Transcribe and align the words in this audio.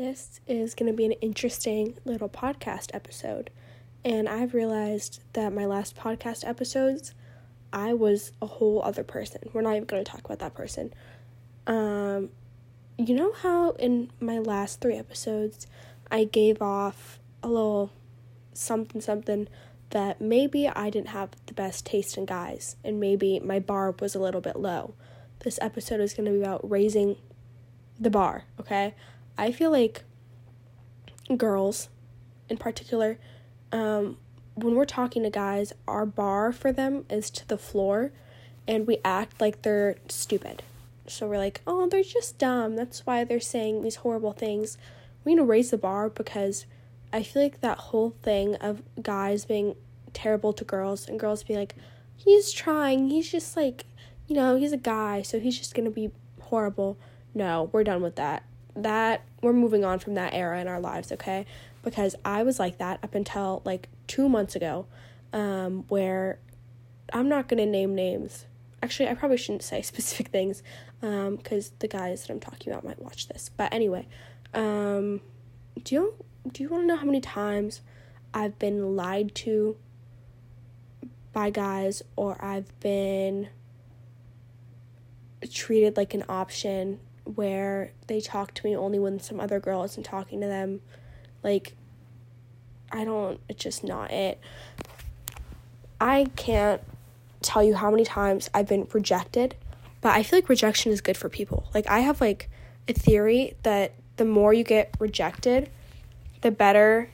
This 0.00 0.40
is 0.46 0.74
going 0.74 0.90
to 0.90 0.96
be 0.96 1.04
an 1.04 1.12
interesting 1.12 1.98
little 2.06 2.30
podcast 2.30 2.88
episode. 2.94 3.50
And 4.02 4.30
I've 4.30 4.54
realized 4.54 5.20
that 5.34 5.52
my 5.52 5.66
last 5.66 5.94
podcast 5.94 6.42
episodes, 6.48 7.12
I 7.70 7.92
was 7.92 8.32
a 8.40 8.46
whole 8.46 8.82
other 8.82 9.04
person. 9.04 9.42
We're 9.52 9.60
not 9.60 9.76
even 9.76 9.84
going 9.84 10.02
to 10.02 10.10
talk 10.10 10.24
about 10.24 10.38
that 10.38 10.54
person. 10.54 10.94
Um, 11.66 12.30
you 12.96 13.14
know 13.14 13.34
how 13.42 13.72
in 13.72 14.10
my 14.20 14.38
last 14.38 14.80
three 14.80 14.96
episodes, 14.96 15.66
I 16.10 16.24
gave 16.24 16.62
off 16.62 17.18
a 17.42 17.48
little 17.48 17.92
something 18.54 19.02
something 19.02 19.48
that 19.90 20.18
maybe 20.18 20.66
I 20.66 20.88
didn't 20.88 21.08
have 21.08 21.32
the 21.44 21.52
best 21.52 21.84
taste 21.84 22.16
in 22.16 22.24
guys, 22.24 22.74
and 22.82 23.00
maybe 23.00 23.38
my 23.38 23.58
bar 23.58 23.94
was 24.00 24.14
a 24.14 24.18
little 24.18 24.40
bit 24.40 24.56
low. 24.56 24.94
This 25.40 25.58
episode 25.60 26.00
is 26.00 26.14
going 26.14 26.24
to 26.24 26.32
be 26.32 26.40
about 26.40 26.70
raising 26.70 27.16
the 27.98 28.08
bar, 28.08 28.44
okay? 28.58 28.94
I 29.40 29.52
feel 29.52 29.70
like 29.70 30.02
girls 31.34 31.88
in 32.50 32.58
particular, 32.58 33.18
um, 33.72 34.18
when 34.54 34.74
we're 34.74 34.84
talking 34.84 35.22
to 35.22 35.30
guys, 35.30 35.72
our 35.88 36.04
bar 36.04 36.52
for 36.52 36.72
them 36.72 37.06
is 37.08 37.30
to 37.30 37.48
the 37.48 37.56
floor, 37.56 38.12
and 38.68 38.86
we 38.86 38.98
act 39.02 39.40
like 39.40 39.62
they're 39.62 39.96
stupid. 40.08 40.62
So 41.06 41.26
we're 41.26 41.38
like, 41.38 41.62
oh, 41.66 41.88
they're 41.88 42.02
just 42.02 42.36
dumb. 42.36 42.76
That's 42.76 43.06
why 43.06 43.24
they're 43.24 43.40
saying 43.40 43.80
these 43.80 43.96
horrible 43.96 44.34
things. 44.34 44.76
We 45.24 45.32
need 45.32 45.38
to 45.38 45.44
raise 45.44 45.70
the 45.70 45.78
bar 45.78 46.10
because 46.10 46.66
I 47.10 47.22
feel 47.22 47.42
like 47.42 47.62
that 47.62 47.78
whole 47.78 48.10
thing 48.22 48.56
of 48.56 48.82
guys 49.00 49.46
being 49.46 49.74
terrible 50.12 50.52
to 50.52 50.64
girls 50.64 51.08
and 51.08 51.18
girls 51.18 51.44
being 51.44 51.60
like, 51.60 51.76
he's 52.14 52.52
trying, 52.52 53.08
he's 53.08 53.32
just 53.32 53.56
like, 53.56 53.86
you 54.26 54.36
know, 54.36 54.56
he's 54.56 54.72
a 54.72 54.76
guy, 54.76 55.22
so 55.22 55.40
he's 55.40 55.56
just 55.56 55.74
gonna 55.74 55.90
be 55.90 56.10
horrible. 56.42 56.98
No, 57.32 57.70
we're 57.72 57.84
done 57.84 58.02
with 58.02 58.16
that. 58.16 58.42
That, 58.76 59.22
we're 59.42 59.52
moving 59.52 59.84
on 59.84 59.98
from 59.98 60.14
that 60.14 60.32
era 60.32 60.60
in 60.60 60.68
our 60.68 60.80
lives, 60.80 61.12
okay? 61.12 61.46
Because 61.82 62.14
I 62.24 62.42
was 62.42 62.58
like 62.58 62.78
that 62.78 63.00
up 63.02 63.14
until 63.14 63.62
like 63.64 63.88
two 64.06 64.28
months 64.28 64.54
ago, 64.54 64.86
um, 65.32 65.84
where 65.88 66.38
I'm 67.12 67.28
not 67.28 67.48
gonna 67.48 67.66
name 67.66 67.94
names. 67.94 68.46
Actually, 68.82 69.08
I 69.08 69.14
probably 69.14 69.36
shouldn't 69.36 69.62
say 69.62 69.82
specific 69.82 70.28
things, 70.28 70.62
um, 71.02 71.36
because 71.36 71.70
the 71.78 71.88
guys 71.88 72.22
that 72.22 72.32
I'm 72.32 72.40
talking 72.40 72.72
about 72.72 72.84
might 72.84 73.00
watch 73.00 73.28
this. 73.28 73.50
But 73.56 73.72
anyway, 73.72 74.06
um, 74.54 75.20
do 75.82 75.94
you 75.94 76.14
do 76.50 76.62
you 76.62 76.68
want 76.68 76.84
to 76.84 76.86
know 76.86 76.96
how 76.96 77.06
many 77.06 77.20
times 77.20 77.82
I've 78.32 78.58
been 78.58 78.96
lied 78.96 79.34
to 79.36 79.76
by 81.32 81.50
guys 81.50 82.02
or 82.16 82.42
I've 82.44 82.78
been 82.80 83.48
treated 85.50 85.96
like 85.96 86.14
an 86.14 86.24
option 86.28 87.00
where 87.30 87.92
they 88.06 88.20
talk 88.20 88.54
to 88.54 88.66
me 88.66 88.76
only 88.76 88.98
when 88.98 89.20
some 89.20 89.40
other 89.40 89.60
girl 89.60 89.82
isn't 89.84 90.04
talking 90.04 90.40
to 90.40 90.46
them. 90.46 90.80
Like, 91.42 91.74
I 92.92 93.04
don't, 93.04 93.40
it's 93.48 93.62
just 93.62 93.84
not 93.84 94.10
it. 94.10 94.40
I 96.00 96.26
can't 96.36 96.82
tell 97.42 97.62
you 97.62 97.74
how 97.74 97.90
many 97.90 98.04
times 98.04 98.50
I've 98.52 98.68
been 98.68 98.86
rejected, 98.92 99.54
but 100.00 100.10
I 100.10 100.22
feel 100.22 100.38
like 100.38 100.48
rejection 100.48 100.92
is 100.92 101.00
good 101.00 101.16
for 101.16 101.28
people. 101.28 101.68
Like, 101.74 101.86
I 101.88 102.00
have 102.00 102.20
like 102.20 102.48
a 102.88 102.92
theory 102.92 103.54
that 103.62 103.94
the 104.16 104.24
more 104.24 104.52
you 104.52 104.64
get 104.64 104.94
rejected, 104.98 105.70
the 106.40 106.50
better 106.50 107.10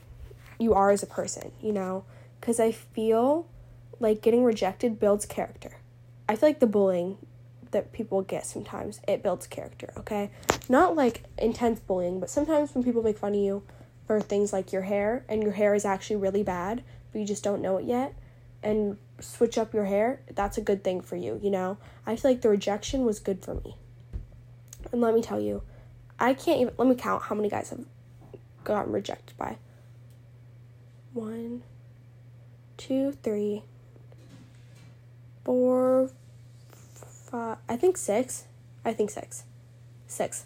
you 0.59 0.73
are 0.73 0.89
as 0.91 1.03
a 1.03 1.07
person, 1.07 1.51
you 1.61 1.71
know? 1.71 2.03
Because 2.39 2.59
I 2.59 2.71
feel 2.71 3.47
like 3.99 4.21
getting 4.21 4.43
rejected 4.43 4.99
builds 4.99 5.25
character. 5.25 5.77
I 6.29 6.35
feel 6.35 6.49
like 6.49 6.59
the 6.59 6.67
bullying 6.67 7.17
that 7.71 7.91
people 7.91 8.21
get 8.21 8.45
sometimes, 8.45 9.01
it 9.07 9.23
builds 9.23 9.47
character, 9.47 9.93
okay? 9.97 10.31
Not 10.69 10.95
like 10.95 11.23
intense 11.37 11.79
bullying, 11.79 12.19
but 12.19 12.29
sometimes 12.29 12.73
when 12.73 12.83
people 12.83 13.03
make 13.03 13.17
fun 13.17 13.33
of 13.33 13.39
you 13.39 13.63
for 14.05 14.21
things 14.21 14.53
like 14.53 14.71
your 14.71 14.83
hair 14.83 15.25
and 15.27 15.43
your 15.43 15.51
hair 15.51 15.75
is 15.75 15.85
actually 15.85 16.15
really 16.17 16.43
bad, 16.43 16.83
but 17.11 17.19
you 17.19 17.25
just 17.25 17.43
don't 17.43 17.61
know 17.61 17.77
it 17.77 17.85
yet, 17.85 18.13
and 18.63 18.97
switch 19.19 19.57
up 19.57 19.73
your 19.73 19.85
hair, 19.85 20.21
that's 20.33 20.57
a 20.57 20.61
good 20.61 20.83
thing 20.83 21.01
for 21.01 21.15
you, 21.15 21.39
you 21.41 21.49
know? 21.49 21.77
I 22.05 22.15
feel 22.15 22.31
like 22.31 22.41
the 22.41 22.49
rejection 22.49 23.05
was 23.05 23.19
good 23.19 23.43
for 23.43 23.55
me. 23.55 23.75
And 24.91 25.01
let 25.01 25.13
me 25.13 25.21
tell 25.21 25.39
you, 25.39 25.63
I 26.19 26.33
can't 26.33 26.61
even, 26.61 26.73
let 26.77 26.87
me 26.87 26.95
count 26.95 27.23
how 27.23 27.35
many 27.35 27.49
guys 27.49 27.69
have 27.69 27.85
gotten 28.63 28.91
rejected 28.91 29.37
by. 29.37 29.57
One, 31.13 31.63
two, 32.77 33.11
three, 33.23 33.63
four, 35.43 36.11
five, 37.27 37.57
I 37.69 37.75
think 37.75 37.97
six. 37.97 38.45
I 38.83 38.93
think 38.93 39.09
six. 39.09 39.43
Six. 40.07 40.45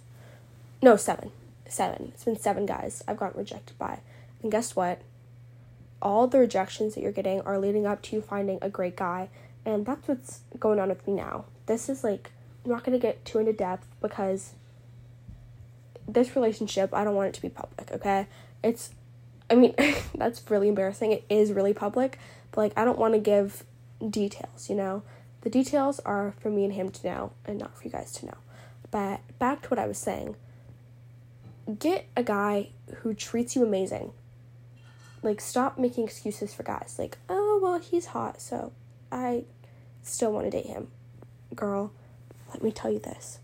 No, 0.81 0.95
seven. 0.95 1.31
Seven. 1.67 2.11
It's 2.13 2.23
been 2.23 2.39
seven 2.39 2.65
guys 2.65 3.03
I've 3.07 3.17
gotten 3.17 3.37
rejected 3.37 3.77
by. 3.77 3.99
And 4.41 4.51
guess 4.51 4.75
what? 4.75 5.01
All 6.01 6.27
the 6.27 6.39
rejections 6.39 6.95
that 6.95 7.01
you're 7.01 7.11
getting 7.11 7.41
are 7.41 7.59
leading 7.59 7.85
up 7.85 8.01
to 8.03 8.15
you 8.15 8.21
finding 8.21 8.57
a 8.61 8.69
great 8.69 8.95
guy. 8.95 9.29
And 9.65 9.85
that's 9.85 10.07
what's 10.07 10.41
going 10.59 10.79
on 10.79 10.89
with 10.89 11.07
me 11.07 11.13
now. 11.13 11.45
This 11.67 11.87
is 11.87 12.03
like, 12.03 12.31
I'm 12.65 12.71
not 12.71 12.83
going 12.83 12.99
to 12.99 13.01
get 13.01 13.23
too 13.23 13.39
into 13.39 13.53
depth 13.53 13.87
because 14.01 14.53
this 16.07 16.35
relationship, 16.35 16.93
I 16.93 17.03
don't 17.03 17.15
want 17.15 17.29
it 17.29 17.33
to 17.35 17.41
be 17.41 17.49
public, 17.49 17.91
okay? 17.91 18.27
It's, 18.63 18.89
I 19.49 19.55
mean, 19.55 19.75
that's 20.15 20.49
really 20.49 20.67
embarrassing. 20.67 21.11
It 21.11 21.25
is 21.29 21.51
really 21.51 21.73
public, 21.73 22.17
but 22.51 22.61
like, 22.61 22.73
I 22.75 22.83
don't 22.83 22.97
want 22.97 23.13
to 23.13 23.19
give 23.19 23.63
details, 24.09 24.69
you 24.69 24.75
know? 24.75 25.03
The 25.41 25.49
details 25.49 25.99
are 26.01 26.33
for 26.39 26.49
me 26.49 26.63
and 26.63 26.73
him 26.73 26.89
to 26.89 27.07
know 27.07 27.31
and 27.45 27.59
not 27.59 27.77
for 27.77 27.83
you 27.83 27.89
guys 27.89 28.11
to 28.13 28.27
know. 28.27 28.37
But 28.91 29.21
back 29.39 29.63
to 29.63 29.69
what 29.69 29.79
I 29.79 29.87
was 29.87 29.97
saying 29.97 30.35
get 31.79 32.07
a 32.17 32.23
guy 32.23 32.69
who 32.97 33.13
treats 33.13 33.55
you 33.55 33.63
amazing. 33.63 34.11
Like, 35.23 35.39
stop 35.39 35.77
making 35.77 36.05
excuses 36.05 36.53
for 36.53 36.63
guys. 36.63 36.95
Like, 36.97 37.17
oh, 37.29 37.59
well, 37.61 37.79
he's 37.79 38.07
hot, 38.07 38.41
so 38.41 38.71
I 39.11 39.43
still 40.01 40.33
want 40.33 40.47
to 40.47 40.51
date 40.51 40.65
him. 40.65 40.87
Girl, 41.55 41.91
let 42.49 42.63
me 42.63 42.71
tell 42.71 42.91
you 42.91 42.99
this 42.99 43.39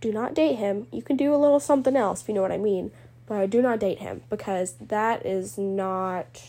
do 0.00 0.12
not 0.12 0.34
date 0.34 0.56
him. 0.56 0.86
You 0.92 1.02
can 1.02 1.16
do 1.16 1.34
a 1.34 1.36
little 1.36 1.58
something 1.58 1.96
else 1.96 2.22
if 2.22 2.28
you 2.28 2.34
know 2.34 2.42
what 2.42 2.52
I 2.52 2.58
mean, 2.58 2.92
but 3.26 3.50
do 3.50 3.62
not 3.62 3.80
date 3.80 3.98
him 3.98 4.22
because 4.28 4.74
that 4.74 5.24
is 5.24 5.56
not 5.58 6.42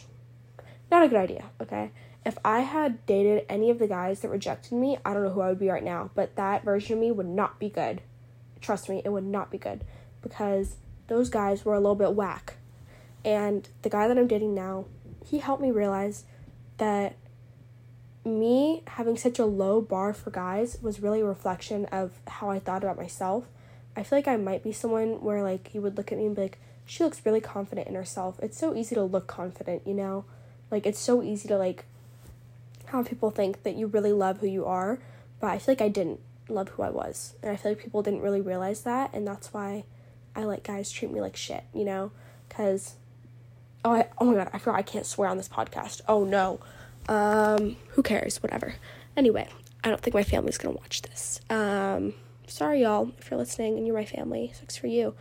not 0.91 1.03
a 1.03 1.07
good 1.07 1.17
idea, 1.17 1.45
okay? 1.61 1.91
If 2.27 2.37
I 2.43 2.59
had 2.59 3.05
dated 3.05 3.45
any 3.47 3.69
of 3.69 3.79
the 3.79 3.87
guys 3.87 4.19
that 4.19 4.27
rejected 4.27 4.73
me, 4.73 4.97
I 5.05 5.13
don't 5.13 5.23
know 5.23 5.29
who 5.29 5.39
I 5.39 5.47
would 5.47 5.59
be 5.59 5.69
right 5.69 5.81
now, 5.81 6.11
but 6.13 6.35
that 6.35 6.65
version 6.65 6.95
of 6.95 6.99
me 6.99 7.09
would 7.09 7.25
not 7.25 7.57
be 7.57 7.69
good. 7.69 8.01
Trust 8.59 8.89
me, 8.89 9.01
it 9.05 9.09
would 9.13 9.23
not 9.23 9.49
be 9.49 9.57
good 9.57 9.85
because 10.21 10.75
those 11.07 11.29
guys 11.29 11.63
were 11.63 11.73
a 11.73 11.79
little 11.79 11.95
bit 11.95 12.15
whack. 12.15 12.55
And 13.23 13.69
the 13.81 13.89
guy 13.89 14.09
that 14.09 14.17
I'm 14.17 14.27
dating 14.27 14.53
now, 14.53 14.87
he 15.25 15.37
helped 15.37 15.61
me 15.61 15.71
realize 15.71 16.25
that 16.79 17.15
me 18.25 18.83
having 18.87 19.15
such 19.15 19.39
a 19.39 19.45
low 19.45 19.79
bar 19.79 20.13
for 20.13 20.29
guys 20.29 20.79
was 20.81 21.01
really 21.01 21.21
a 21.21 21.25
reflection 21.25 21.85
of 21.93 22.11
how 22.27 22.49
I 22.49 22.59
thought 22.59 22.83
about 22.83 22.97
myself. 22.97 23.47
I 23.95 24.03
feel 24.03 24.17
like 24.17 24.27
I 24.27 24.35
might 24.35 24.65
be 24.65 24.73
someone 24.73 25.21
where 25.21 25.41
like 25.43 25.73
you 25.73 25.79
would 25.79 25.95
look 25.95 26.11
at 26.11 26.17
me 26.17 26.25
and 26.25 26.35
be 26.35 26.41
like, 26.41 26.59
she 26.85 27.05
looks 27.05 27.25
really 27.25 27.39
confident 27.39 27.87
in 27.87 27.95
herself. 27.95 28.37
It's 28.41 28.57
so 28.57 28.75
easy 28.75 28.95
to 28.95 29.03
look 29.03 29.27
confident, 29.27 29.87
you 29.87 29.93
know? 29.93 30.25
Like 30.69 30.85
it's 30.85 30.99
so 30.99 31.23
easy 31.23 31.47
to 31.47 31.57
like 31.57 31.85
have 32.87 33.07
people 33.07 33.31
think 33.31 33.63
that 33.63 33.75
you 33.75 33.87
really 33.87 34.13
love 34.13 34.39
who 34.39 34.47
you 34.47 34.65
are, 34.65 34.99
but 35.39 35.47
I 35.47 35.59
feel 35.59 35.73
like 35.73 35.81
I 35.81 35.89
didn't 35.89 36.19
love 36.49 36.69
who 36.69 36.83
I 36.83 36.89
was. 36.89 37.35
And 37.41 37.51
I 37.51 37.55
feel 37.55 37.71
like 37.71 37.81
people 37.81 38.01
didn't 38.01 38.21
really 38.21 38.41
realize 38.41 38.81
that 38.81 39.11
and 39.13 39.27
that's 39.27 39.53
why 39.53 39.85
I 40.35 40.43
let 40.43 40.63
guys 40.63 40.91
treat 40.91 41.11
me 41.11 41.21
like 41.21 41.35
shit, 41.35 41.63
you 41.73 41.83
know? 41.83 42.11
Cuz 42.49 42.95
oh, 43.83 43.91
I, 43.91 44.07
oh 44.17 44.25
my 44.25 44.35
god, 44.35 44.49
I 44.53 44.59
forgot 44.59 44.77
I 44.77 44.83
can't 44.83 45.05
swear 45.05 45.29
on 45.29 45.37
this 45.37 45.49
podcast. 45.49 46.01
Oh 46.07 46.23
no. 46.23 46.59
Um, 47.09 47.77
who 47.89 48.03
cares? 48.03 48.41
Whatever. 48.43 48.75
Anyway, 49.15 49.47
I 49.83 49.89
don't 49.89 50.01
think 50.01 50.13
my 50.13 50.23
family's 50.23 50.57
gonna 50.57 50.75
watch 50.75 51.01
this. 51.01 51.39
Um, 51.49 52.13
sorry, 52.47 52.81
y'all, 52.81 53.11
if 53.17 53.29
you're 53.29 53.39
listening 53.39 53.77
and 53.77 53.85
you're 53.85 53.95
my 53.95 54.05
family. 54.05 54.51
Sucks 54.57 54.77
for 54.77 54.87
you. 54.87 55.15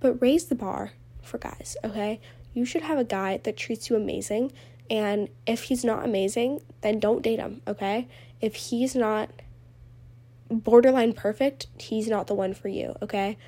But 0.00 0.20
raise 0.20 0.46
the 0.46 0.54
bar 0.54 0.92
for 1.22 1.38
guys, 1.38 1.76
okay? 1.84 2.20
You 2.54 2.64
should 2.64 2.82
have 2.82 2.98
a 2.98 3.04
guy 3.04 3.38
that 3.44 3.56
treats 3.56 3.88
you 3.88 3.96
amazing. 3.96 4.52
And 4.90 5.28
if 5.46 5.64
he's 5.64 5.84
not 5.84 6.04
amazing, 6.04 6.60
then 6.82 6.98
don't 6.98 7.22
date 7.22 7.38
him, 7.38 7.62
okay? 7.66 8.08
If 8.40 8.54
he's 8.54 8.94
not 8.94 9.30
borderline 10.50 11.12
perfect, 11.12 11.66
he's 11.78 12.08
not 12.08 12.26
the 12.26 12.34
one 12.34 12.52
for 12.52 12.68
you, 12.68 12.94
okay? 13.00 13.38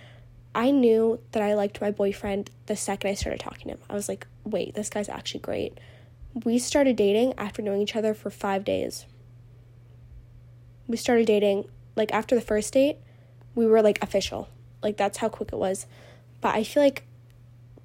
I 0.54 0.70
knew 0.70 1.20
that 1.32 1.42
I 1.42 1.54
liked 1.54 1.80
my 1.80 1.90
boyfriend 1.90 2.50
the 2.66 2.76
second 2.76 3.10
I 3.10 3.14
started 3.14 3.40
talking 3.40 3.68
to 3.68 3.74
him. 3.74 3.80
I 3.90 3.94
was 3.94 4.08
like, 4.08 4.26
wait, 4.44 4.74
this 4.74 4.88
guy's 4.88 5.08
actually 5.08 5.40
great 5.40 5.78
we 6.42 6.58
started 6.58 6.96
dating 6.96 7.34
after 7.38 7.62
knowing 7.62 7.80
each 7.80 7.94
other 7.94 8.12
for 8.12 8.30
five 8.30 8.64
days. 8.64 9.06
We 10.88 10.96
started 10.96 11.26
dating, 11.26 11.68
like, 11.94 12.12
after 12.12 12.34
the 12.34 12.40
first 12.40 12.72
date, 12.72 12.98
we 13.54 13.66
were 13.66 13.80
like 13.82 14.02
official. 14.02 14.48
Like, 14.82 14.96
that's 14.96 15.18
how 15.18 15.28
quick 15.28 15.50
it 15.52 15.56
was. 15.56 15.86
But 16.40 16.56
I 16.56 16.64
feel 16.64 16.82
like 16.82 17.04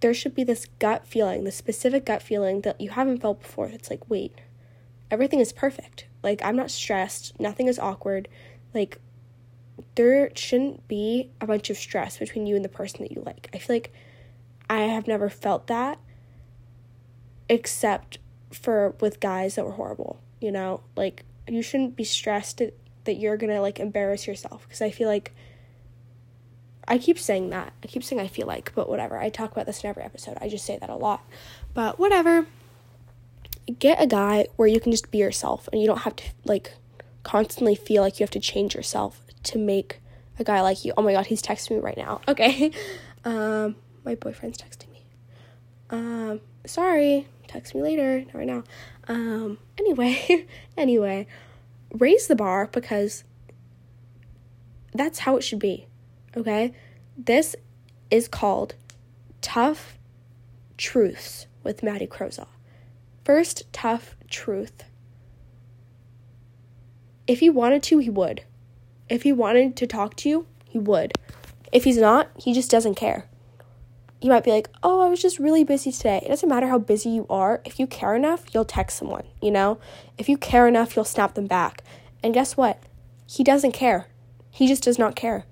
there 0.02 0.14
should 0.14 0.36
be 0.36 0.44
this 0.44 0.66
gut 0.80 1.08
feeling, 1.08 1.44
this 1.44 1.56
specific 1.56 2.06
gut 2.06 2.22
feeling 2.22 2.62
that 2.62 2.80
you 2.80 2.92
haven't 2.92 3.22
felt 3.22 3.42
before. 3.42 3.68
It's 3.68 3.90
like, 3.90 4.10
wait, 4.10 4.34
everything 5.12 5.40
is 5.40 5.52
perfect. 5.52 6.06
Like, 6.24 6.44
I'm 6.44 6.56
not 6.56 6.72
stressed, 6.72 7.40
nothing 7.40 7.68
is 7.68 7.80
awkward. 7.80 8.28
Like, 8.74 9.00
there 9.96 10.32
shouldn't 10.36 10.88
be 10.88 11.32
a 11.42 11.48
bunch 11.48 11.70
of 11.70 11.78
stress 11.78 12.18
between 12.18 12.46
you 12.46 12.56
and 12.56 12.64
the 12.64 12.70
person 12.70 13.02
that 13.02 13.12
you 13.12 13.24
like. 13.26 13.50
I 13.54 13.58
feel 13.58 13.76
like 13.76 13.94
I 14.70 14.82
have 14.82 15.08
never 15.08 15.30
felt 15.30 15.68
that 15.68 16.00
except 17.50 18.20
for 18.52 18.96
with 19.00 19.20
guys 19.20 19.56
that 19.56 19.66
were 19.66 19.72
horrible, 19.72 20.20
you 20.40 20.52
know? 20.52 20.82
Like 20.96 21.26
you 21.48 21.62
shouldn't 21.62 21.96
be 21.96 22.04
stressed 22.04 22.62
that 23.06 23.16
you're 23.16 23.38
to 23.38 23.62
like 23.62 23.80
embarrass 23.80 24.28
yourself 24.28 24.64
because 24.64 24.82
I 24.82 24.92
feel 24.92 25.08
like 25.08 25.34
I 26.90 26.98
keep 26.98 27.20
saying 27.20 27.52
that. 27.52 27.72
I 27.84 27.88
keep 27.88 28.04
saying 28.04 28.20
I 28.20 28.28
feel 28.28 28.48
like, 28.48 28.74
but 28.74 28.90
whatever. 28.90 29.20
I 29.20 29.30
talk 29.30 29.52
about 29.52 29.68
this 29.68 29.84
in 29.84 29.90
every 29.90 30.04
episode. 30.04 30.38
I 30.42 30.50
just 30.50 30.66
say 30.66 30.78
that 30.80 30.90
a 30.90 30.96
lot. 30.96 31.24
But 31.76 32.00
whatever. 32.00 32.48
Get 33.78 34.02
a 34.02 34.08
guy 34.08 34.48
where 34.56 34.68
you 34.68 34.80
can 34.80 34.92
just 34.92 35.12
be 35.12 35.20
yourself 35.20 35.70
and 35.72 35.80
you 35.80 35.86
don't 35.86 36.00
have 36.00 36.16
to 36.16 36.24
like 36.44 36.74
constantly 37.22 37.76
feel 37.76 38.02
like 38.02 38.20
you 38.20 38.24
have 38.24 38.32
to 38.32 38.40
change 38.40 38.74
yourself 38.74 39.22
to 39.44 39.60
make 39.60 40.02
a 40.40 40.44
guy 40.44 40.62
like 40.62 40.84
you. 40.84 40.94
Oh 40.98 41.04
my 41.04 41.14
god, 41.14 41.28
he's 41.28 41.44
texting 41.44 41.72
me 41.72 41.78
right 41.78 41.98
now. 41.98 42.22
Okay. 42.28 42.72
Um 43.24 43.76
my 44.04 44.16
boyfriend's 44.16 44.58
texting 44.58 44.92
me. 44.92 45.06
Um 45.92 46.42
sorry. 46.66 47.28
Text 47.48 47.76
me 47.76 47.84
later. 47.84 48.22
Not 48.22 48.34
right 48.34 48.48
now. 48.48 48.64
Um 49.08 49.60
anyway, 49.78 50.48
anyway, 50.78 51.28
raise 51.94 52.26
the 52.26 52.36
bar 52.36 52.68
because 52.72 53.24
that's 54.94 55.20
how 55.20 55.38
it 55.38 55.42
should 55.42 55.60
be. 55.60 55.86
Okay? 56.36 56.74
This 57.18 57.56
is 58.10 58.28
called 58.28 58.76
Tough 59.42 59.98
Truths 60.78 61.48
with 61.64 61.84
Maddie 61.84 62.08
Crozaw. 62.08 62.48
First, 63.26 63.72
tough 63.72 64.16
truth. 64.30 64.84
If 67.28 67.42
he 67.42 67.50
wanted 67.50 67.84
to, 67.84 68.00
he 68.00 68.10
would. 68.10 68.44
If 69.08 69.24
he 69.24 69.32
wanted 69.32 69.76
to 69.78 69.88
talk 69.88 70.16
to 70.18 70.30
you, 70.30 70.48
he 70.66 70.80
would. 70.80 71.14
If 71.72 71.84
he's 71.84 71.98
not, 71.98 72.30
he 72.38 72.54
just 72.54 72.72
doesn't 72.72 72.96
care. 72.96 73.28
You 74.22 74.30
might 74.30 74.44
be 74.44 74.52
like, 74.52 74.70
oh, 74.84 75.02
I 75.02 75.10
was 75.10 75.22
just 75.22 75.40
really 75.40 75.64
busy 75.64 75.92
today. 75.92 76.22
It 76.24 76.30
doesn't 76.30 76.50
matter 76.50 76.68
how 76.68 76.80
busy 76.80 77.10
you 77.10 77.26
are. 77.30 77.62
If 77.66 77.80
you 77.80 77.88
care 77.88 78.16
enough, 78.16 78.46
you'll 78.54 78.66
text 78.66 78.98
someone, 78.98 79.26
you 79.42 79.52
know? 79.52 79.80
If 80.18 80.28
you 80.28 80.38
care 80.38 80.68
enough, 80.68 80.96
you'll 80.96 81.06
snap 81.06 81.36
them 81.36 81.48
back. 81.48 81.84
And 82.24 82.34
guess 82.34 82.58
what? 82.58 82.82
He 83.28 83.44
doesn't 83.44 83.72
care. 83.72 84.08
He 84.52 84.68
just 84.68 84.84
does 84.84 85.00
not 85.00 85.16
care. 85.16 85.46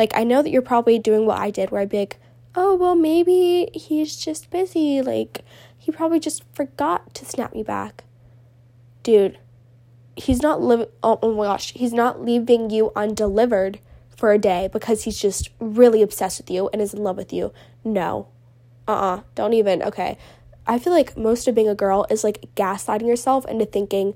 Like, 0.00 0.16
I 0.16 0.24
know 0.24 0.40
that 0.40 0.48
you're 0.48 0.62
probably 0.62 0.98
doing 0.98 1.26
what 1.26 1.38
I 1.38 1.50
did, 1.50 1.70
where 1.70 1.82
I'd 1.82 1.90
be 1.90 1.98
like, 1.98 2.18
oh, 2.54 2.74
well, 2.74 2.94
maybe 2.94 3.68
he's 3.74 4.16
just 4.16 4.48
busy. 4.48 5.02
Like, 5.02 5.44
he 5.76 5.92
probably 5.92 6.18
just 6.18 6.42
forgot 6.54 7.12
to 7.16 7.26
snap 7.26 7.52
me 7.52 7.62
back. 7.62 8.04
Dude, 9.02 9.38
he's 10.16 10.40
not 10.40 10.62
living, 10.62 10.86
oh, 11.02 11.18
oh 11.22 11.34
my 11.34 11.44
gosh, 11.44 11.74
he's 11.74 11.92
not 11.92 12.24
leaving 12.24 12.70
you 12.70 12.92
undelivered 12.96 13.78
for 14.16 14.32
a 14.32 14.38
day 14.38 14.70
because 14.72 15.02
he's 15.02 15.20
just 15.20 15.50
really 15.60 16.00
obsessed 16.00 16.40
with 16.40 16.50
you 16.50 16.70
and 16.72 16.80
is 16.80 16.94
in 16.94 17.02
love 17.02 17.18
with 17.18 17.30
you. 17.30 17.52
No. 17.84 18.28
Uh 18.88 18.92
uh-uh, 18.92 19.16
uh, 19.16 19.22
don't 19.34 19.52
even. 19.52 19.82
Okay. 19.82 20.16
I 20.66 20.78
feel 20.78 20.94
like 20.94 21.14
most 21.14 21.46
of 21.46 21.54
being 21.54 21.68
a 21.68 21.74
girl 21.74 22.06
is 22.08 22.24
like 22.24 22.48
gaslighting 22.56 23.06
yourself 23.06 23.44
into 23.44 23.66
thinking 23.66 24.14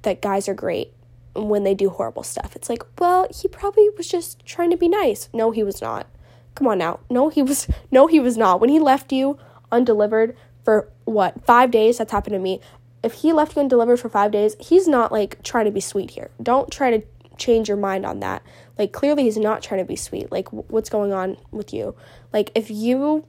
that 0.00 0.22
guys 0.22 0.48
are 0.48 0.54
great 0.54 0.94
when 1.36 1.64
they 1.64 1.74
do 1.74 1.90
horrible 1.90 2.22
stuff. 2.22 2.56
It's 2.56 2.68
like, 2.68 2.82
well, 2.98 3.26
he 3.34 3.48
probably 3.48 3.88
was 3.96 4.08
just 4.08 4.44
trying 4.44 4.70
to 4.70 4.76
be 4.76 4.88
nice. 4.88 5.28
No, 5.32 5.50
he 5.50 5.62
was 5.62 5.80
not. 5.80 6.06
Come 6.54 6.66
on 6.66 6.78
now. 6.78 7.00
No, 7.10 7.28
he 7.28 7.42
was 7.42 7.68
no, 7.90 8.06
he 8.06 8.20
was 8.20 8.36
not. 8.36 8.60
When 8.60 8.70
he 8.70 8.78
left 8.78 9.12
you 9.12 9.38
undelivered 9.70 10.36
for 10.64 10.90
what, 11.04 11.44
five 11.44 11.70
days, 11.70 11.98
that's 11.98 12.12
happened 12.12 12.34
to 12.34 12.40
me. 12.40 12.60
If 13.02 13.14
he 13.14 13.32
left 13.32 13.54
you 13.54 13.62
undelivered 13.62 14.00
for 14.00 14.08
five 14.08 14.32
days, 14.32 14.56
he's 14.58 14.88
not 14.88 15.12
like 15.12 15.42
trying 15.42 15.66
to 15.66 15.70
be 15.70 15.80
sweet 15.80 16.10
here. 16.10 16.30
Don't 16.42 16.70
try 16.70 16.90
to 16.90 17.06
change 17.36 17.68
your 17.68 17.76
mind 17.76 18.04
on 18.04 18.20
that. 18.20 18.42
Like 18.78 18.92
clearly 18.92 19.24
he's 19.24 19.36
not 19.36 19.62
trying 19.62 19.80
to 19.80 19.84
be 19.84 19.96
sweet. 19.96 20.32
Like 20.32 20.52
what's 20.52 20.88
going 20.88 21.12
on 21.12 21.36
with 21.50 21.72
you? 21.72 21.94
Like 22.32 22.50
if 22.54 22.70
you 22.70 23.26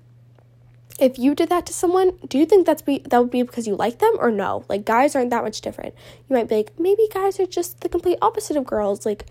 if 1.00 1.20
you 1.20 1.36
did 1.36 1.50
that 1.50 1.66
to 1.68 1.74
someone, 1.74 2.18
do 2.28 2.38
you 2.38 2.46
think 2.46 2.66
that's 2.66 2.82
be 2.82 3.00
that 3.10 3.20
would 3.20 3.30
be 3.30 3.44
because 3.44 3.68
you 3.68 3.76
like 3.76 4.00
them 4.00 4.16
or 4.20 4.32
no? 4.32 4.66
Like 4.68 4.86
guys 4.86 5.16
aren't 5.16 5.30
that 5.30 5.44
much 5.44 5.62
different. 5.62 5.94
You 6.28 6.36
might 6.36 6.50
be 6.50 6.56
like, 6.56 6.80
maybe 6.80 7.08
guys 7.14 7.40
are 7.40 7.46
just 7.46 7.82
the 7.82 7.90
complete 7.90 8.18
opposite 8.22 8.58
of 8.58 8.66
girls. 8.66 9.06
Like 9.06 9.26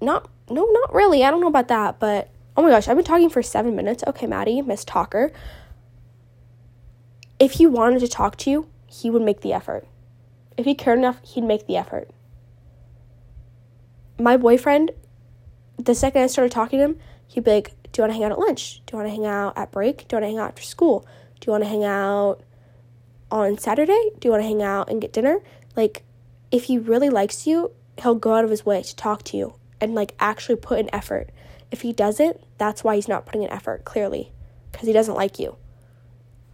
not 0.00 0.28
no, 0.50 0.66
not 0.70 0.94
really. 0.94 1.24
I 1.24 1.30
don't 1.30 1.40
know 1.40 1.48
about 1.48 1.68
that, 1.68 1.98
but 1.98 2.30
oh 2.56 2.62
my 2.62 2.70
gosh, 2.70 2.86
I've 2.86 2.96
been 2.96 3.04
talking 3.04 3.30
for 3.30 3.42
seven 3.42 3.74
minutes. 3.74 4.04
Okay, 4.06 4.26
Maddie, 4.26 4.62
Miss 4.62 4.84
Talker. 4.84 5.32
If 7.40 7.52
he 7.52 7.66
wanted 7.66 8.00
to 8.00 8.08
talk 8.08 8.36
to 8.38 8.50
you, 8.50 8.68
he 8.86 9.10
would 9.10 9.22
make 9.22 9.40
the 9.40 9.52
effort. 9.52 9.86
If 10.56 10.66
he 10.66 10.74
cared 10.74 10.98
enough, 10.98 11.20
he'd 11.24 11.42
make 11.42 11.66
the 11.66 11.76
effort. 11.76 12.10
My 14.20 14.36
boyfriend, 14.36 14.92
the 15.76 15.96
second 15.96 16.22
I 16.22 16.26
started 16.28 16.52
talking 16.52 16.78
to 16.78 16.84
him, 16.84 16.98
he'd 17.26 17.42
be 17.42 17.50
like, 17.50 17.72
do 17.94 18.00
you 18.00 18.02
want 18.02 18.10
to 18.10 18.14
hang 18.14 18.24
out 18.24 18.32
at 18.32 18.40
lunch? 18.40 18.82
Do 18.86 18.92
you 18.92 18.98
want 18.98 19.06
to 19.06 19.14
hang 19.14 19.24
out 19.24 19.56
at 19.56 19.70
break? 19.70 20.08
Do 20.08 20.16
you 20.16 20.16
want 20.16 20.24
to 20.24 20.26
hang 20.26 20.38
out 20.38 20.48
after 20.48 20.64
school? 20.64 21.06
Do 21.38 21.46
you 21.46 21.52
want 21.52 21.62
to 21.62 21.70
hang 21.70 21.84
out 21.84 22.42
on 23.30 23.56
Saturday? 23.56 24.10
Do 24.18 24.26
you 24.26 24.32
want 24.32 24.42
to 24.42 24.48
hang 24.48 24.62
out 24.62 24.90
and 24.90 25.00
get 25.00 25.12
dinner? 25.12 25.38
Like, 25.76 26.02
if 26.50 26.64
he 26.64 26.76
really 26.76 27.08
likes 27.08 27.46
you, 27.46 27.70
he'll 28.02 28.16
go 28.16 28.34
out 28.34 28.42
of 28.42 28.50
his 28.50 28.66
way 28.66 28.82
to 28.82 28.96
talk 28.96 29.22
to 29.24 29.36
you 29.36 29.54
and 29.80 29.94
like 29.94 30.16
actually 30.18 30.56
put 30.56 30.80
an 30.80 30.90
effort. 30.92 31.30
If 31.70 31.82
he 31.82 31.92
doesn't, 31.92 32.40
that's 32.58 32.82
why 32.82 32.96
he's 32.96 33.06
not 33.06 33.26
putting 33.26 33.44
an 33.44 33.52
effort, 33.52 33.84
clearly, 33.84 34.32
because 34.72 34.88
he 34.88 34.92
doesn't 34.92 35.14
like 35.14 35.38
you. 35.38 35.56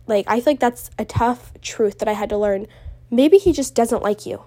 Like, 0.07 0.27
I 0.29 0.41
feel 0.41 0.53
like 0.53 0.61
that's 0.61 0.91
a 0.99 1.07
tough 1.07 1.55
truth 1.63 2.01
that 2.01 2.09
I 2.09 2.13
had 2.13 2.29
to 2.29 2.37
learn. 2.37 2.67
Maybe 3.11 3.39
he 3.39 3.55
just 3.55 3.75
doesn't 3.75 4.03
like 4.03 4.27
you. 4.27 4.43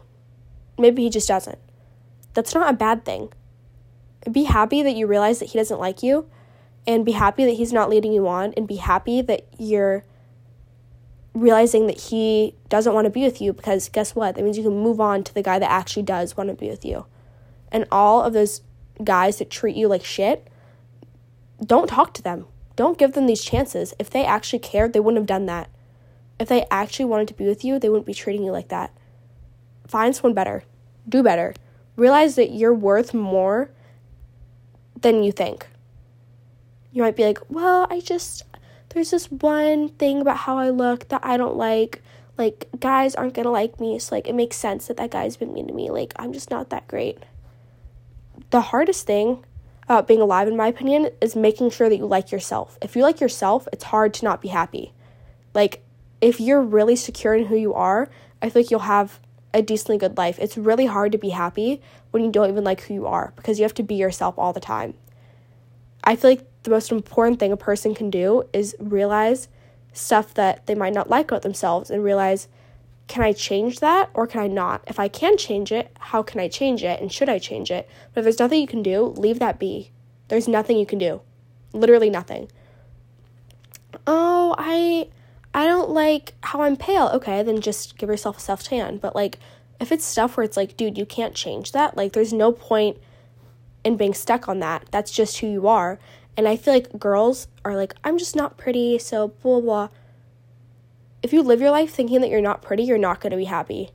Maybe 0.77 1.01
he 1.01 1.09
just 1.09 1.27
doesn't. 1.27 1.57
That's 2.35 2.53
not 2.53 2.69
a 2.69 2.77
bad 2.77 3.03
thing. 3.03 3.33
Be 4.31 4.43
happy 4.43 4.83
that 4.83 4.95
you 4.95 5.07
realize 5.07 5.39
that 5.39 5.49
he 5.49 5.57
doesn't 5.57 5.79
like 5.79 6.03
you 6.03 6.29
and 6.85 7.05
be 7.05 7.13
happy 7.13 7.45
that 7.45 7.51
he's 7.51 7.73
not 7.73 7.89
leading 7.89 8.13
you 8.13 8.27
on 8.27 8.53
and 8.57 8.67
be 8.67 8.75
happy 8.75 9.21
that 9.21 9.47
you're 9.57 10.03
realizing 11.33 11.87
that 11.87 11.99
he 11.99 12.55
doesn't 12.69 12.93
want 12.93 13.05
to 13.05 13.09
be 13.09 13.23
with 13.23 13.41
you 13.41 13.53
because 13.53 13.89
guess 13.89 14.15
what? 14.15 14.35
That 14.35 14.43
means 14.43 14.57
you 14.57 14.63
can 14.63 14.77
move 14.77 14.99
on 14.99 15.23
to 15.23 15.33
the 15.33 15.41
guy 15.41 15.59
that 15.59 15.71
actually 15.71 16.03
does 16.03 16.37
want 16.37 16.49
to 16.49 16.55
be 16.55 16.69
with 16.69 16.85
you. 16.85 17.05
And 17.71 17.87
all 17.91 18.21
of 18.21 18.33
those 18.33 18.61
guys 19.03 19.39
that 19.39 19.49
treat 19.49 19.75
you 19.75 19.87
like 19.87 20.03
shit, 20.03 20.47
don't 21.65 21.87
talk 21.87 22.13
to 22.15 22.21
them. 22.21 22.45
Don't 22.75 22.97
give 22.97 23.13
them 23.13 23.25
these 23.25 23.43
chances. 23.43 23.93
If 23.97 24.09
they 24.09 24.25
actually 24.25 24.59
cared, 24.59 24.93
they 24.93 24.99
wouldn't 24.99 25.21
have 25.21 25.27
done 25.27 25.45
that. 25.47 25.69
If 26.39 26.49
they 26.49 26.65
actually 26.69 27.05
wanted 27.05 27.27
to 27.29 27.33
be 27.33 27.45
with 27.45 27.63
you, 27.63 27.79
they 27.79 27.89
wouldn't 27.89 28.07
be 28.07 28.13
treating 28.13 28.43
you 28.43 28.51
like 28.51 28.69
that. 28.69 28.91
Find 29.87 30.15
someone 30.15 30.33
better. 30.33 30.63
Do 31.07 31.23
better. 31.23 31.53
Realize 31.95 32.35
that 32.35 32.51
you're 32.51 32.73
worth 32.73 33.13
more 33.13 33.69
than 34.99 35.23
you 35.23 35.31
think 35.31 35.67
you 36.93 37.01
might 37.01 37.15
be 37.15 37.25
like, 37.25 37.39
well, 37.49 37.87
I 37.89 37.99
just, 37.99 38.43
there's 38.89 39.11
this 39.11 39.29
one 39.31 39.89
thing 39.89 40.21
about 40.21 40.37
how 40.37 40.57
I 40.57 40.69
look 40.69 41.09
that 41.09 41.25
I 41.25 41.37
don't 41.37 41.57
like. 41.57 42.01
Like, 42.37 42.67
guys 42.79 43.15
aren't 43.15 43.33
gonna 43.33 43.51
like 43.51 43.79
me, 43.79 43.99
so 43.99 44.15
like, 44.15 44.27
it 44.27 44.33
makes 44.33 44.55
sense 44.55 44.87
that 44.87 44.97
that 44.97 45.11
guy's 45.11 45.35
been 45.35 45.53
mean 45.53 45.67
to 45.67 45.73
me. 45.73 45.89
Like, 45.89 46.13
I'm 46.15 46.31
just 46.31 46.49
not 46.49 46.69
that 46.69 46.87
great. 46.87 47.17
The 48.51 48.61
hardest 48.61 49.05
thing 49.05 49.43
about 49.83 50.07
being 50.07 50.21
alive, 50.21 50.47
in 50.47 50.55
my 50.55 50.67
opinion, 50.67 51.09
is 51.19 51.35
making 51.35 51.71
sure 51.71 51.89
that 51.89 51.97
you 51.97 52.05
like 52.05 52.31
yourself. 52.31 52.77
If 52.81 52.95
you 52.95 53.01
like 53.01 53.19
yourself, 53.19 53.67
it's 53.73 53.83
hard 53.85 54.13
to 54.15 54.25
not 54.25 54.41
be 54.41 54.47
happy. 54.47 54.93
Like, 55.53 55.83
if 56.21 56.39
you're 56.39 56.61
really 56.61 56.95
secure 56.95 57.35
in 57.35 57.47
who 57.47 57.55
you 57.55 57.73
are, 57.73 58.09
I 58.41 58.49
feel 58.49 58.61
like 58.61 58.71
you'll 58.71 58.81
have 58.81 59.19
a 59.53 59.61
decently 59.61 59.97
good 59.97 60.17
life. 60.17 60.39
It's 60.39 60.57
really 60.57 60.85
hard 60.85 61.11
to 61.11 61.17
be 61.17 61.29
happy 61.29 61.81
when 62.11 62.23
you 62.23 62.31
don't 62.31 62.49
even 62.49 62.63
like 62.63 62.81
who 62.81 62.93
you 62.93 63.05
are 63.05 63.33
because 63.35 63.59
you 63.59 63.63
have 63.63 63.73
to 63.75 63.83
be 63.83 63.95
yourself 63.95 64.35
all 64.37 64.53
the 64.53 64.59
time. 64.59 64.95
I 66.03 66.15
feel 66.15 66.31
like 66.31 66.47
the 66.63 66.71
most 66.71 66.91
important 66.91 67.39
thing 67.39 67.51
a 67.51 67.57
person 67.57 67.93
can 67.93 68.09
do 68.09 68.43
is 68.53 68.75
realize 68.79 69.47
stuff 69.91 70.33
that 70.33 70.65
they 70.65 70.75
might 70.75 70.93
not 70.93 71.09
like 71.09 71.29
about 71.29 71.43
themselves 71.43 71.89
and 71.89 72.03
realize 72.03 72.47
can 73.07 73.21
I 73.21 73.33
change 73.33 73.79
that 73.79 74.09
or 74.13 74.25
can 74.25 74.41
I 74.41 74.47
not? 74.47 74.83
If 74.87 74.99
I 74.99 75.07
can 75.07 75.37
change 75.37 75.71
it, 75.71 75.95
how 75.99 76.23
can 76.23 76.39
I 76.39 76.47
change 76.47 76.83
it 76.83 77.01
and 77.01 77.11
should 77.11 77.29
I 77.29 77.37
change 77.37 77.69
it? 77.69 77.87
But 78.13 78.21
if 78.21 78.23
there's 78.23 78.39
nothing 78.39 78.61
you 78.61 78.67
can 78.67 78.81
do, 78.81 79.03
leave 79.17 79.39
that 79.39 79.59
be. 79.59 79.91
There's 80.29 80.47
nothing 80.47 80.77
you 80.77 80.85
can 80.85 80.99
do. 80.99 81.21
Literally 81.73 82.09
nothing. 82.09 82.49
Oh, 84.07 84.55
I 84.57 85.09
I 85.53 85.65
don't 85.65 85.91
like 85.91 86.33
how 86.41 86.61
I'm 86.61 86.77
pale. 86.77 87.09
Okay, 87.13 87.43
then 87.43 87.61
just 87.61 87.97
give 87.97 88.09
yourself 88.09 88.37
a 88.37 88.41
self 88.41 88.63
tan. 88.63 88.97
But 88.97 89.15
like 89.15 89.37
if 89.79 89.91
it's 89.91 90.05
stuff 90.05 90.37
where 90.37 90.43
it's 90.43 90.57
like, 90.57 90.77
dude, 90.77 90.97
you 90.97 91.05
can't 91.05 91.35
change 91.35 91.73
that, 91.73 91.97
like 91.97 92.13
there's 92.13 92.33
no 92.33 92.51
point 92.51 92.97
in 93.83 93.97
being 93.97 94.13
stuck 94.13 94.47
on 94.47 94.59
that. 94.59 94.85
That's 94.91 95.11
just 95.11 95.39
who 95.39 95.47
you 95.47 95.67
are. 95.67 95.99
And 96.35 96.47
I 96.47 96.55
feel 96.55 96.73
like 96.73 96.99
girls 96.99 97.47
are 97.63 97.75
like, 97.75 97.93
I'm 98.03 98.17
just 98.17 98.35
not 98.35 98.57
pretty, 98.57 98.97
so 98.99 99.29
blah, 99.29 99.61
blah. 99.61 99.89
If 101.21 101.31
you 101.31 101.41
live 101.41 101.61
your 101.61 101.71
life 101.71 101.91
thinking 101.91 102.21
that 102.21 102.29
you're 102.29 102.41
not 102.41 102.61
pretty, 102.61 102.83
you're 102.83 102.97
not 102.97 103.21
going 103.21 103.31
to 103.31 103.37
be 103.37 103.45
happy. 103.45 103.91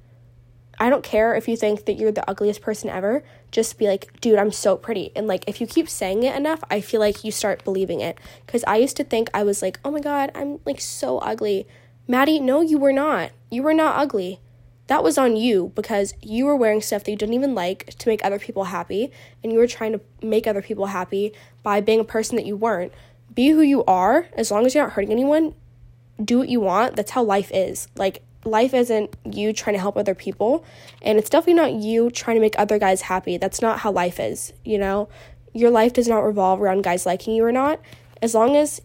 I 0.80 0.88
don't 0.88 1.02
care 1.02 1.35
if 1.35 1.49
you 1.49 1.57
think 1.57 1.87
that 1.87 1.95
you're 1.95 2.12
the 2.12 2.28
ugliest 2.30 2.62
person 2.62 2.88
ever. 2.88 3.25
Just 3.50 3.78
be 3.78 3.88
like, 3.88 4.21
dude, 4.21 4.38
I'm 4.38 4.52
so 4.52 4.76
pretty. 4.76 5.11
And 5.16 5.26
like, 5.26 5.45
if 5.49 5.61
you 5.61 5.66
keep 5.66 5.88
saying 5.88 6.23
it 6.23 6.37
enough, 6.37 6.62
I 6.71 6.80
feel 6.80 7.00
like 7.00 7.25
you 7.25 7.33
start 7.33 7.64
believing 7.64 8.00
it. 8.00 8.16
Because 8.47 8.62
I 8.64 8.76
used 8.76 8.97
to 8.99 9.04
think 9.04 9.28
I 9.35 9.42
was 9.42 9.61
like, 9.61 9.80
oh 9.85 9.90
my 9.90 10.00
God, 10.00 10.30
I'm 10.35 10.61
like 10.64 10.80
so 10.80 11.18
ugly. 11.18 11.66
Maddie, 12.07 12.38
no, 12.38 12.61
you 12.61 12.78
were 12.78 12.92
not. 12.92 13.33
You 13.50 13.64
were 13.64 13.75
not 13.75 13.99
ugly 13.99 14.40
that 14.88 15.04
was 15.04 15.16
on 15.18 15.37
you 15.37 15.71
because 15.75 16.14
you 16.23 16.47
were 16.47 16.57
wearing 16.57 16.80
stuff 16.80 17.04
that 17.04 17.11
you 17.11 17.16
didn't 17.16 17.35
even 17.35 17.54
like 17.54 17.95
to 17.99 18.09
make 18.09 18.25
other 18.25 18.38
people 18.38 18.64
happy 18.64 19.12
and 19.42 19.52
you 19.52 19.59
were 19.59 19.66
trying 19.66 19.92
to 19.92 20.00
make 20.23 20.47
other 20.47 20.62
people 20.62 20.87
happy 20.87 21.33
by 21.62 21.80
being 21.80 22.00
a 22.00 22.04
person 22.04 22.37
that 22.37 22.47
you 22.47 22.57
weren't. 22.57 22.92
be 23.35 23.50
who 23.50 23.61
you 23.61 23.85
are 23.85 24.26
as 24.33 24.50
long 24.50 24.66
as 24.66 24.75
you're 24.75 24.85
not 24.85 24.95
hurting 24.95 25.12
anyone. 25.12 25.54
Do 26.23 26.38
what 26.38 26.49
you 26.49 26.61
want. 26.61 26.97
That's 26.97 27.12
how 27.12 27.23
life 27.23 27.50
is. 27.52 27.87
Like 27.97 28.23
life 28.45 28.73
isn't 28.73 29.14
you 29.30 29.52
trying 29.52 29.75
to 29.75 29.80
help 29.80 29.97
other 29.97 30.14
people 30.14 30.64
and 31.02 31.18
it's 31.18 31.28
definitely 31.28 31.54
not 31.54 31.73
you 31.75 32.11
trying 32.11 32.37
to 32.37 32.40
make 32.40 32.59
other 32.59 32.78
guys 32.78 33.02
happy. 33.02 33.37
That's 33.37 33.61
not 33.61 33.80
how 33.80 33.92
life 33.92 34.18
is, 34.18 34.54
you 34.64 34.78
know? 34.78 35.09
Your 35.52 35.71
life 35.71 35.92
does 35.92 36.09
not 36.09 36.21
revolve 36.21 36.62
around 36.62 36.83
guys 36.83 37.04
liking 37.04 37.35
you 37.35 37.45
or 37.45 37.52
not. 37.52 37.80
As 38.23 38.35
long 38.35 38.57
as 38.57 38.80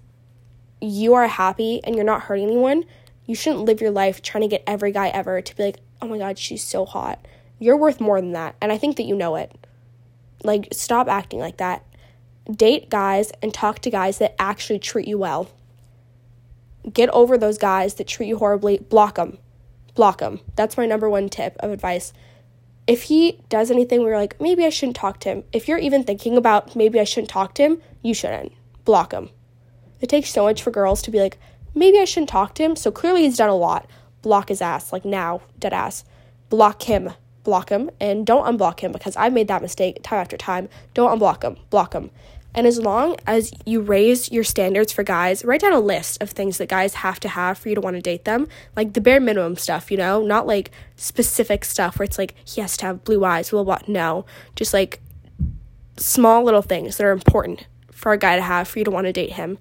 you 0.82 1.14
are 1.14 1.28
happy 1.28 1.82
and 1.86 1.96
you're 1.96 2.04
not 2.04 2.24
hurting 2.24 2.48
anyone, 2.48 2.84
you 3.26 3.36
shouldn't 3.36 3.66
live 3.66 3.82
your 3.82 3.92
life 3.92 4.22
trying 4.22 4.42
to 4.42 4.48
get 4.48 4.64
every 4.68 4.92
guy 4.92 5.10
ever 5.10 5.42
to 5.42 5.56
be 5.56 5.64
like, 5.64 5.80
"Oh 6.02 6.08
my 6.08 6.18
god, 6.18 6.38
she's 6.38 6.64
so 6.64 6.86
hot." 6.86 7.26
You're 7.60 7.78
worth 7.78 8.02
more 8.02 8.20
than 8.20 8.34
that, 8.34 8.56
and 8.62 8.72
I 8.72 8.78
think 8.78 8.98
that 8.98 9.04
you 9.04 9.16
know 9.16 9.36
it. 9.36 9.52
Like 10.44 10.68
stop 10.74 11.08
acting 11.08 11.40
like 11.40 11.58
that. 11.58 11.86
Date 12.52 12.90
guys 12.90 13.32
and 13.42 13.54
talk 13.54 13.80
to 13.80 13.90
guys 13.90 14.18
that 14.18 14.36
actually 14.38 14.80
treat 14.80 15.08
you 15.08 15.18
well. 15.18 15.50
Get 16.92 17.10
over 17.10 17.38
those 17.38 17.58
guys 17.58 17.94
that 17.96 18.08
treat 18.08 18.28
you 18.28 18.38
horribly. 18.38 18.80
Block 18.80 19.16
them. 19.16 19.38
Block 19.96 20.18
them. 20.20 20.42
That's 20.56 20.78
my 20.78 20.86
number 20.86 21.10
one 21.10 21.30
tip 21.30 21.56
of 21.60 21.72
advice. 21.72 22.12
If 22.86 23.04
he 23.04 23.40
does 23.48 23.72
anything 23.72 24.02
where 24.02 24.10
you're 24.10 24.20
like, 24.20 24.42
maybe 24.42 24.66
I 24.66 24.70
shouldn't 24.70 24.98
talk 24.98 25.22
to 25.22 25.30
him, 25.30 25.44
if 25.54 25.70
you're 25.70 25.78
even 25.78 26.04
thinking 26.04 26.36
about 26.36 26.76
maybe 26.76 27.00
I 27.00 27.06
shouldn't 27.06 27.30
talk 27.30 27.54
to 27.56 27.64
him, 27.64 27.82
you 28.02 28.14
shouldn't. 28.14 28.52
Block 28.84 29.14
him. 29.14 29.30
It 30.02 30.10
takes 30.10 30.32
so 30.32 30.44
much 30.44 30.62
for 30.62 30.72
girls 30.72 31.02
to 31.04 31.12
be 31.12 31.22
like, 31.22 31.38
maybe 31.76 32.00
I 32.00 32.06
shouldn't 32.06 32.30
talk 32.30 32.56
to 32.56 32.64
him. 32.64 32.76
So 32.76 32.92
clearly 32.92 33.24
he's 33.24 33.38
done 33.38 33.50
a 33.50 33.56
lot. 33.56 33.88
Block 34.22 34.50
his 34.50 34.62
ass, 34.62 34.94
like 34.94 35.06
now, 35.06 35.42
dead 35.60 35.74
ass. 35.74 36.04
Block 36.50 36.84
him. 36.84 37.12
Block 37.44 37.70
him. 37.70 37.90
And 38.00 38.26
don't 38.26 38.46
unblock 38.46 38.80
him 38.80 38.92
because 38.92 39.16
I've 39.18 39.34
made 39.34 39.48
that 39.50 39.62
mistake 39.62 40.00
time 40.04 40.20
after 40.20 40.38
time. 40.38 40.70
Don't 40.94 41.20
unblock 41.20 41.44
him. 41.44 41.58
Block 41.70 41.94
him. 41.94 42.10
And 42.56 42.68
as 42.68 42.80
long 42.80 43.18
as 43.26 43.52
you 43.66 43.82
raise 43.82 44.32
your 44.32 44.44
standards 44.44 44.94
for 44.94 45.04
guys, 45.04 45.44
write 45.44 45.62
down 45.62 45.74
a 45.74 45.80
list 45.80 46.22
of 46.22 46.30
things 46.30 46.60
that 46.60 46.70
guys 46.70 46.94
have 46.96 47.20
to 47.22 47.30
have 47.30 47.58
for 47.58 47.70
you 47.70 47.76
to 47.76 47.82
want 47.82 47.96
to 47.96 48.02
date 48.02 48.26
them. 48.26 48.48
Like 48.76 48.94
the 48.94 49.02
bare 49.02 49.20
minimum 49.20 49.56
stuff, 49.56 49.90
you 49.90 49.98
know? 49.98 50.22
Not 50.22 50.46
like 50.46 50.70
specific 50.96 51.66
stuff 51.66 51.98
where 51.98 52.04
it's 52.04 52.20
like 52.20 52.36
he 52.46 52.62
has 52.62 52.78
to 52.78 52.86
have 52.86 53.04
blue 53.04 53.26
eyes, 53.26 53.50
blah, 53.50 53.64
blah. 53.64 53.80
No. 53.88 54.26
Just 54.56 54.74
like 54.74 55.02
small 55.98 56.44
little 56.44 56.62
things 56.62 56.98
that 56.98 57.06
are 57.06 57.12
important 57.12 57.66
for 57.92 58.12
a 58.12 58.18
guy 58.18 58.36
to 58.36 58.42
have 58.42 58.68
for 58.68 58.80
you 58.80 58.86
to 58.86 58.92
want 58.92 59.06
to 59.06 59.14
date 59.14 59.34
him. 59.34 59.58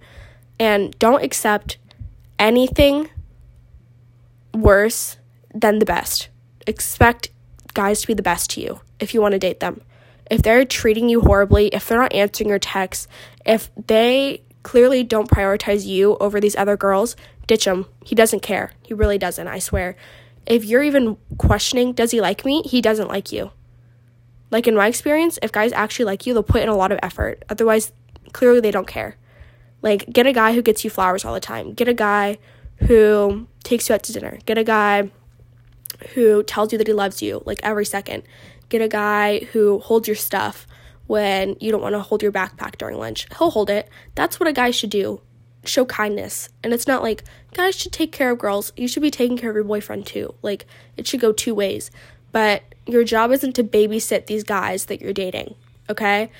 And 0.60 0.96
don't 0.98 1.24
accept 1.24 1.78
anything 2.42 3.08
worse 4.52 5.16
than 5.54 5.78
the 5.78 5.86
best. 5.86 6.28
Expect 6.66 7.30
guys 7.74 8.00
to 8.02 8.06
be 8.06 8.14
the 8.14 8.22
best 8.22 8.50
to 8.50 8.60
you 8.60 8.80
if 9.00 9.14
you 9.14 9.20
want 9.20 9.32
to 9.32 9.38
date 9.38 9.60
them 9.60 9.80
if 10.32 10.40
they're 10.40 10.64
treating 10.64 11.10
you 11.10 11.20
horribly, 11.20 11.68
if 11.68 11.86
they're 11.86 11.98
not 11.98 12.14
answering 12.14 12.48
your 12.48 12.58
texts, 12.58 13.06
if 13.44 13.70
they 13.86 14.42
clearly 14.62 15.04
don't 15.04 15.30
prioritize 15.30 15.84
you 15.86 16.16
over 16.18 16.40
these 16.40 16.56
other 16.56 16.74
girls, 16.74 17.16
ditch 17.46 17.66
him. 17.66 17.84
He 18.02 18.14
doesn't 18.14 18.40
care. 18.40 18.72
He 18.82 18.94
really 18.94 19.18
doesn't, 19.18 19.46
I 19.46 19.58
swear. 19.58 19.94
If 20.46 20.64
you're 20.64 20.82
even 20.82 21.18
questioning, 21.36 21.92
does 21.92 22.12
he 22.12 22.20
like 22.22 22.46
me? 22.46 22.62
He 22.62 22.80
doesn't 22.80 23.08
like 23.08 23.30
you. 23.30 23.50
Like 24.50 24.66
in 24.66 24.74
my 24.74 24.86
experience, 24.86 25.38
if 25.42 25.52
guys 25.52 25.72
actually 25.72 26.06
like 26.06 26.26
you, 26.26 26.32
they'll 26.32 26.42
put 26.42 26.62
in 26.62 26.70
a 26.70 26.76
lot 26.76 26.92
of 26.92 26.98
effort. 27.02 27.44
Otherwise, 27.50 27.92
clearly 28.32 28.60
they 28.60 28.70
don't 28.70 28.86
care. 28.86 29.18
Like, 29.82 30.10
get 30.12 30.26
a 30.26 30.32
guy 30.32 30.54
who 30.54 30.62
gets 30.62 30.84
you 30.84 30.90
flowers 30.90 31.24
all 31.24 31.34
the 31.34 31.40
time. 31.40 31.74
Get 31.74 31.88
a 31.88 31.94
guy 31.94 32.38
who 32.76 33.46
takes 33.64 33.88
you 33.88 33.94
out 33.94 34.02
to 34.04 34.12
dinner. 34.12 34.38
Get 34.46 34.56
a 34.58 34.64
guy 34.64 35.10
who 36.14 36.42
tells 36.42 36.72
you 36.72 36.78
that 36.78 36.86
he 36.86 36.92
loves 36.92 37.22
you, 37.22 37.42
like 37.44 37.60
every 37.62 37.84
second. 37.84 38.22
Get 38.68 38.80
a 38.80 38.88
guy 38.88 39.40
who 39.52 39.78
holds 39.80 40.08
your 40.08 40.16
stuff 40.16 40.66
when 41.06 41.56
you 41.60 41.70
don't 41.70 41.82
want 41.82 41.94
to 41.94 42.00
hold 42.00 42.22
your 42.22 42.32
backpack 42.32 42.78
during 42.78 42.98
lunch. 42.98 43.26
He'll 43.36 43.50
hold 43.50 43.70
it. 43.70 43.88
That's 44.14 44.40
what 44.40 44.48
a 44.48 44.52
guy 44.52 44.70
should 44.70 44.90
do. 44.90 45.20
Show 45.64 45.84
kindness. 45.84 46.48
And 46.62 46.72
it's 46.72 46.86
not 46.86 47.02
like 47.02 47.24
guys 47.54 47.74
should 47.74 47.92
take 47.92 48.12
care 48.12 48.30
of 48.30 48.38
girls. 48.38 48.72
You 48.76 48.88
should 48.88 49.02
be 49.02 49.10
taking 49.10 49.36
care 49.36 49.50
of 49.50 49.56
your 49.56 49.64
boyfriend 49.64 50.06
too. 50.06 50.34
Like 50.42 50.66
it 50.96 51.06
should 51.06 51.20
go 51.20 51.32
two 51.32 51.54
ways. 51.54 51.90
But 52.32 52.62
your 52.86 53.04
job 53.04 53.30
isn't 53.30 53.52
to 53.56 53.64
babysit 53.64 54.26
these 54.26 54.42
guys 54.42 54.86
that 54.86 55.00
you're 55.00 55.12
dating, 55.12 55.54
okay? 55.90 56.30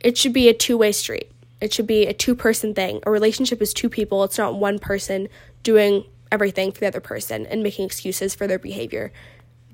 It 0.00 0.16
should 0.16 0.32
be 0.32 0.48
a 0.48 0.54
two-way 0.54 0.92
street. 0.92 1.30
It 1.60 1.72
should 1.72 1.86
be 1.86 2.06
a 2.06 2.12
two-person 2.12 2.74
thing. 2.74 3.00
A 3.04 3.10
relationship 3.10 3.60
is 3.60 3.74
two 3.74 3.88
people. 3.88 4.22
It's 4.24 4.38
not 4.38 4.54
one 4.54 4.78
person 4.78 5.28
doing 5.62 6.04
everything 6.30 6.72
for 6.72 6.80
the 6.80 6.86
other 6.86 7.00
person 7.00 7.46
and 7.46 7.62
making 7.62 7.86
excuses 7.86 8.34
for 8.34 8.46
their 8.46 8.58
behavior. 8.58 9.12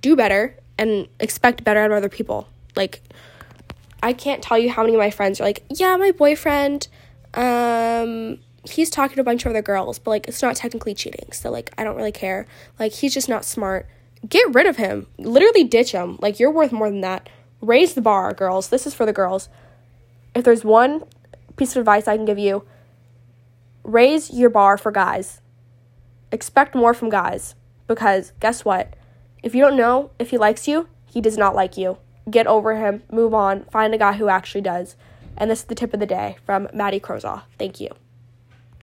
Do 0.01 0.17
better 0.17 0.57
and 0.79 1.09
expect 1.21 1.65
better 1.65 1.81
out 1.81 1.91
of 1.91 1.97
other 1.97 2.09
people. 2.09 2.49
Like, 2.75 3.03
I 4.03 4.13
can't 4.13 4.43
tell 4.43 4.59
you 4.59 4.71
how 4.71 4.83
many 4.83 4.95
of 4.95 4.99
my 4.99 5.11
friends 5.11 5.41
are 5.41 5.45
like, 5.45 5.65
yeah, 5.69 5.97
my 5.97 6.11
boyfriend, 6.11 6.89
um, 7.35 8.39
he's 8.65 8.91
talking 8.91 9.17
to 9.17 9.21
a 9.21 9.25
bunch 9.25 9.45
of 9.45 9.51
other 9.51 9.63
girls, 9.63 9.99
but 9.99 10.11
like, 10.11 10.29
it's 10.29 10.43
not 10.43 10.57
technically 10.57 10.95
cheating. 10.95 11.33
So, 11.33 11.51
like, 11.51 11.71
I 11.79 11.85
don't 11.85 11.97
really 11.97 12.13
care. 12.13 12.47
Like, 12.79 12.93
he's 12.93 13.15
just 13.15 13.29
not 13.29 13.45
smart. 13.45 13.87
Get 14.29 14.55
rid 14.55 14.67
of 14.67 14.77
him. 14.77 15.07
Literally 15.19 15.65
ditch 15.65 15.93
him. 15.93 16.19
Like, 16.21 16.41
you're 16.41 16.51
worth 16.51 16.73
more 16.73 16.89
than 16.89 17.03
that. 17.03 17.29
Raise 17.61 17.95
the 17.95 18.03
bar, 18.03 18.33
girls. 18.33 18.69
This 18.69 18.87
is 18.87 18.95
for 18.95 19.07
the 19.07 19.13
girls. 19.13 19.49
If 20.35 20.45
there's 20.45 20.65
one 20.65 21.05
piece 21.57 21.77
of 21.77 21.81
advice 21.81 22.09
I 22.09 22.17
can 22.17 22.25
give 22.25 22.39
you, 22.39 22.65
raise 23.83 24.31
your 24.31 24.51
bar 24.51 24.77
for 24.77 24.91
guys. 24.91 25.41
Expect 26.33 26.75
more 26.75 26.95
from 26.95 27.11
guys. 27.11 27.55
Because 27.87 28.33
guess 28.41 28.65
what? 28.65 28.95
If 29.43 29.55
you 29.55 29.63
don't 29.63 29.77
know 29.77 30.11
if 30.19 30.31
he 30.31 30.39
likes 30.39 30.67
you, 30.67 30.89
he 31.07 31.21
does 31.21 31.37
not 31.37 31.55
like 31.55 31.77
you. 31.77 31.99
Get 32.31 32.47
over 32.47 32.77
him, 32.77 33.03
move 33.11 33.35
on, 33.35 33.65
find 33.65 33.95
a 33.95 33.99
guy 33.99 34.15
who 34.15 34.29
actually 34.29 34.63
does. 34.63 34.97
And 35.37 35.51
this 35.51 35.61
is 35.61 35.65
the 35.67 35.75
tip 35.75 35.93
of 35.93 36.01
the 36.01 36.07
day 36.07 36.37
from 36.47 36.69
Maddie 36.73 37.01
Crozaw. 37.01 37.43
Thank 37.59 37.81
you. 37.81 37.91